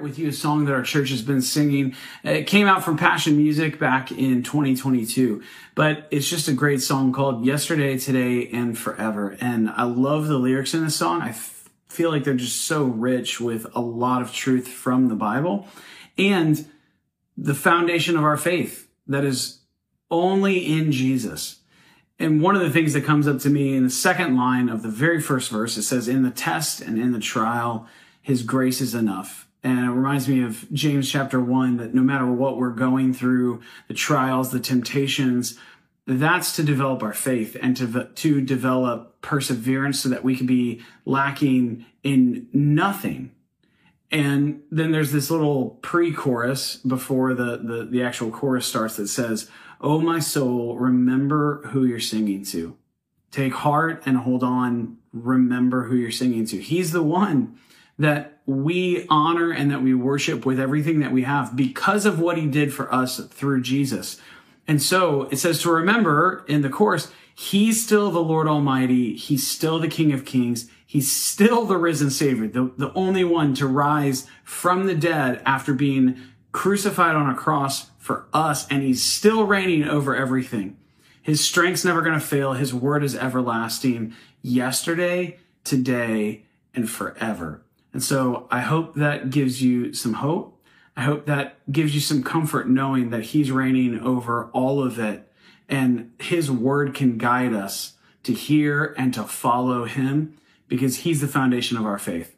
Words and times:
with 0.00 0.18
you 0.18 0.28
a 0.28 0.32
song 0.32 0.66
that 0.66 0.74
our 0.74 0.82
church 0.82 1.08
has 1.08 1.22
been 1.22 1.40
singing. 1.40 1.94
It 2.22 2.46
came 2.46 2.66
out 2.66 2.84
from 2.84 2.98
Passion 2.98 3.38
Music 3.38 3.78
back 3.78 4.12
in 4.12 4.42
2022, 4.42 5.42
but 5.74 6.06
it's 6.10 6.28
just 6.28 6.48
a 6.48 6.52
great 6.52 6.82
song 6.82 7.14
called 7.14 7.46
Yesterday, 7.46 7.96
Today, 7.96 8.46
and 8.52 8.76
Forever. 8.76 9.38
And 9.40 9.70
I 9.70 9.84
love 9.84 10.28
the 10.28 10.36
lyrics 10.36 10.74
in 10.74 10.84
this 10.84 10.96
song. 10.96 11.22
I 11.22 11.30
f- 11.30 11.70
feel 11.88 12.10
like 12.10 12.24
they're 12.24 12.34
just 12.34 12.66
so 12.66 12.84
rich 12.84 13.40
with 13.40 13.66
a 13.74 13.80
lot 13.80 14.20
of 14.20 14.34
truth 14.34 14.68
from 14.68 15.08
the 15.08 15.14
Bible 15.14 15.66
and 16.18 16.66
the 17.38 17.54
foundation 17.54 18.18
of 18.18 18.24
our 18.24 18.36
faith 18.36 18.90
that 19.06 19.24
is 19.24 19.60
only 20.10 20.58
in 20.58 20.92
Jesus. 20.92 21.60
And 22.18 22.42
one 22.42 22.54
of 22.54 22.60
the 22.60 22.70
things 22.70 22.92
that 22.92 23.04
comes 23.06 23.26
up 23.26 23.38
to 23.40 23.48
me 23.48 23.74
in 23.74 23.84
the 23.84 23.90
second 23.90 24.36
line 24.36 24.68
of 24.68 24.82
the 24.82 24.90
very 24.90 25.22
first 25.22 25.50
verse, 25.50 25.78
it 25.78 25.84
says, 25.84 26.06
In 26.06 26.22
the 26.22 26.30
test 26.30 26.82
and 26.82 26.98
in 26.98 27.12
the 27.12 27.18
trial, 27.18 27.86
his 28.20 28.42
grace 28.42 28.82
is 28.82 28.94
enough. 28.94 29.45
And 29.66 29.80
it 29.80 29.90
reminds 29.90 30.28
me 30.28 30.44
of 30.44 30.72
James 30.72 31.10
chapter 31.10 31.40
one 31.40 31.78
that 31.78 31.92
no 31.92 32.00
matter 32.00 32.24
what 32.24 32.56
we're 32.56 32.70
going 32.70 33.12
through, 33.12 33.62
the 33.88 33.94
trials, 33.94 34.52
the 34.52 34.60
temptations, 34.60 35.58
that's 36.06 36.54
to 36.54 36.62
develop 36.62 37.02
our 37.02 37.12
faith 37.12 37.56
and 37.60 37.76
to, 37.78 38.04
to 38.04 38.40
develop 38.40 39.20
perseverance 39.22 39.98
so 39.98 40.08
that 40.08 40.22
we 40.22 40.36
can 40.36 40.46
be 40.46 40.84
lacking 41.04 41.84
in 42.04 42.46
nothing. 42.52 43.32
And 44.12 44.62
then 44.70 44.92
there's 44.92 45.10
this 45.10 45.32
little 45.32 45.70
pre-chorus 45.82 46.76
before 46.76 47.34
the, 47.34 47.56
the, 47.56 47.88
the 47.90 48.04
actual 48.04 48.30
chorus 48.30 48.66
starts 48.66 48.94
that 48.98 49.08
says, 49.08 49.50
Oh, 49.80 50.00
my 50.00 50.20
soul, 50.20 50.78
remember 50.78 51.62
who 51.72 51.84
you're 51.84 51.98
singing 51.98 52.44
to. 52.44 52.76
Take 53.32 53.52
heart 53.52 54.00
and 54.06 54.18
hold 54.18 54.44
on. 54.44 54.98
Remember 55.12 55.88
who 55.88 55.96
you're 55.96 56.12
singing 56.12 56.46
to. 56.46 56.62
He's 56.62 56.92
the 56.92 57.02
one 57.02 57.58
that 57.98 58.35
we 58.46 59.06
honor 59.10 59.50
and 59.50 59.70
that 59.72 59.82
we 59.82 59.92
worship 59.92 60.46
with 60.46 60.60
everything 60.60 61.00
that 61.00 61.12
we 61.12 61.24
have 61.24 61.56
because 61.56 62.06
of 62.06 62.20
what 62.20 62.38
he 62.38 62.46
did 62.46 62.72
for 62.72 62.92
us 62.94 63.18
through 63.26 63.60
Jesus. 63.60 64.20
And 64.68 64.80
so 64.80 65.24
it 65.24 65.36
says 65.36 65.60
to 65.62 65.70
remember 65.70 66.44
in 66.48 66.62
the 66.62 66.68
course, 66.68 67.10
he's 67.34 67.84
still 67.84 68.10
the 68.10 68.20
Lord 68.20 68.46
Almighty. 68.46 69.16
He's 69.16 69.46
still 69.46 69.78
the 69.78 69.88
King 69.88 70.12
of 70.12 70.24
Kings. 70.24 70.70
He's 70.86 71.10
still 71.10 71.64
the 71.64 71.76
risen 71.76 72.10
Savior, 72.10 72.46
the, 72.46 72.72
the 72.76 72.92
only 72.94 73.24
one 73.24 73.54
to 73.54 73.66
rise 73.66 74.28
from 74.44 74.86
the 74.86 74.94
dead 74.94 75.42
after 75.44 75.74
being 75.74 76.16
crucified 76.52 77.16
on 77.16 77.28
a 77.28 77.34
cross 77.34 77.90
for 77.98 78.26
us. 78.32 78.68
And 78.68 78.82
he's 78.82 79.02
still 79.02 79.44
reigning 79.44 79.84
over 79.84 80.14
everything. 80.14 80.76
His 81.20 81.44
strength's 81.44 81.84
never 81.84 82.02
going 82.02 82.18
to 82.18 82.24
fail. 82.24 82.52
His 82.52 82.72
word 82.72 83.02
is 83.02 83.16
everlasting 83.16 84.14
yesterday, 84.42 85.38
today, 85.64 86.44
and 86.72 86.88
forever. 86.88 87.65
And 87.96 88.04
so 88.04 88.46
I 88.50 88.60
hope 88.60 88.96
that 88.96 89.30
gives 89.30 89.62
you 89.62 89.94
some 89.94 90.12
hope. 90.12 90.62
I 90.98 91.00
hope 91.00 91.24
that 91.24 91.56
gives 91.72 91.94
you 91.94 92.02
some 92.02 92.22
comfort 92.22 92.68
knowing 92.68 93.08
that 93.08 93.22
he's 93.22 93.50
reigning 93.50 93.98
over 94.00 94.50
all 94.52 94.82
of 94.82 94.98
it 94.98 95.32
and 95.66 96.12
his 96.18 96.50
word 96.50 96.92
can 96.92 97.16
guide 97.16 97.54
us 97.54 97.94
to 98.24 98.34
hear 98.34 98.94
and 98.98 99.14
to 99.14 99.22
follow 99.22 99.86
him 99.86 100.36
because 100.68 100.98
he's 100.98 101.22
the 101.22 101.26
foundation 101.26 101.78
of 101.78 101.86
our 101.86 101.98
faith. 101.98 102.36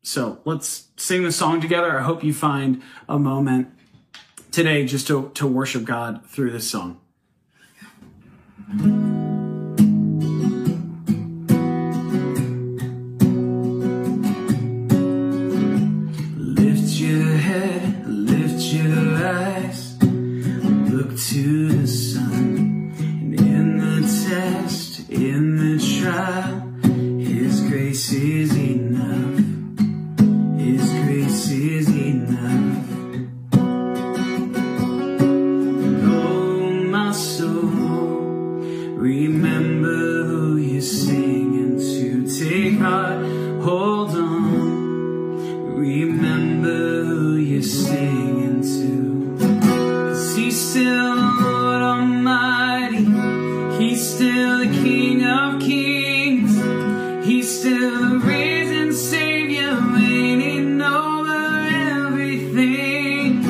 So 0.00 0.40
let's 0.46 0.88
sing 0.96 1.22
the 1.22 1.32
song 1.32 1.60
together. 1.60 1.98
I 1.98 2.02
hope 2.02 2.24
you 2.24 2.32
find 2.32 2.80
a 3.06 3.18
moment 3.18 3.68
today 4.52 4.86
just 4.86 5.06
to, 5.08 5.32
to 5.34 5.46
worship 5.46 5.84
God 5.84 6.24
through 6.24 6.50
this 6.50 6.70
song. 6.70 6.98
into 48.42 49.36
Cause 49.38 50.36
he's 50.36 50.70
still 50.70 51.16
the 51.16 51.22
Lord 51.42 51.82
Almighty. 51.82 53.04
He's 53.78 54.14
still 54.14 54.58
the 54.58 54.66
King 54.66 55.24
of 55.24 55.60
Kings. 55.60 56.54
He's 57.26 57.60
still 57.60 58.08
the 58.08 58.18
risen 58.26 58.92
Savior 58.92 59.74
Reigning 59.74 60.80
over 60.80 61.68
everything. 62.04 63.42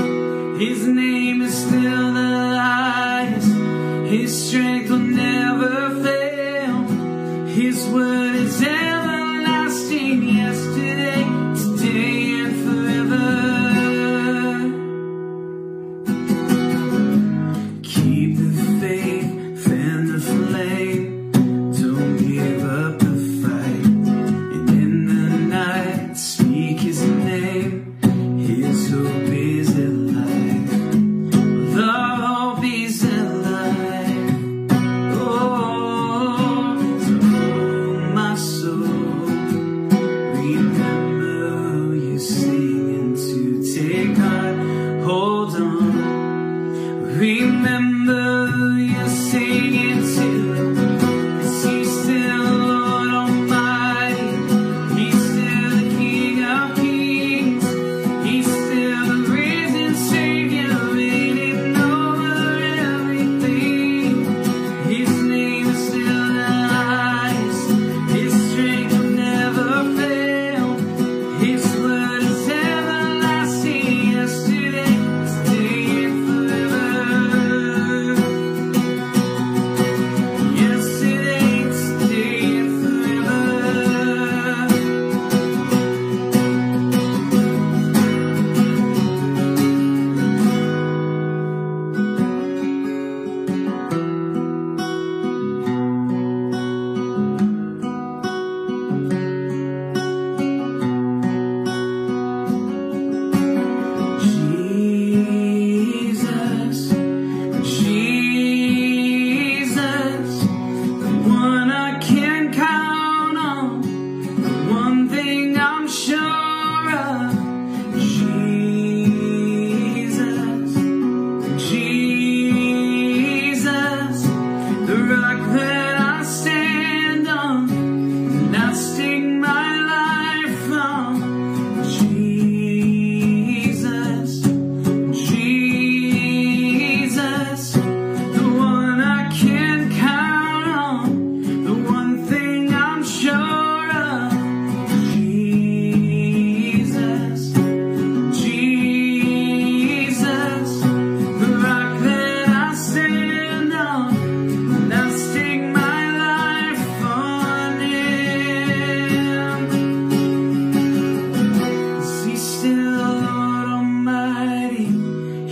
His 0.58 0.86
name 0.86 1.42
is 1.42 1.54
still 1.66 2.12
the 2.14 2.56
highest. 2.60 3.52
His 4.10 4.48
strength 4.48 4.81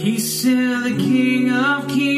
He's 0.02 0.40
still 0.40 0.80
the 0.80 0.96
King 0.96 1.52
of 1.52 1.86
Kings. 1.86 2.09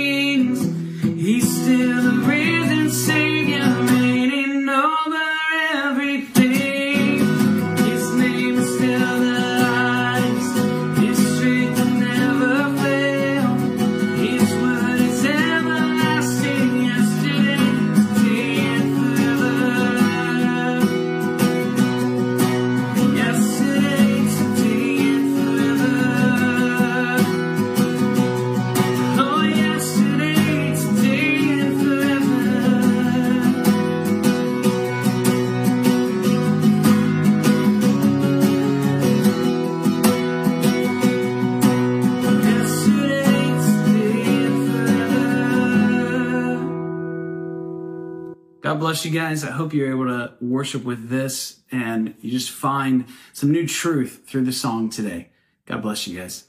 God 48.62 48.78
bless 48.78 49.04
you 49.04 49.10
guys. 49.10 49.42
I 49.42 49.50
hope 49.50 49.74
you're 49.74 49.90
able 49.90 50.06
to 50.06 50.34
worship 50.40 50.84
with 50.84 51.08
this 51.08 51.60
and 51.72 52.14
you 52.20 52.30
just 52.30 52.50
find 52.50 53.06
some 53.32 53.50
new 53.50 53.66
truth 53.66 54.22
through 54.26 54.44
the 54.44 54.52
song 54.52 54.88
today. 54.88 55.30
God 55.66 55.82
bless 55.82 56.06
you 56.06 56.20
guys. 56.20 56.44